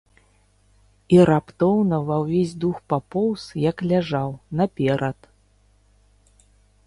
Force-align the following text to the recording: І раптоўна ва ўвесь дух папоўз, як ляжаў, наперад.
І 1.15 1.19
раптоўна 1.29 1.99
ва 2.07 2.15
ўвесь 2.23 2.55
дух 2.63 2.77
папоўз, 2.93 3.43
як 3.69 3.77
ляжаў, 3.91 4.29
наперад. 4.61 5.19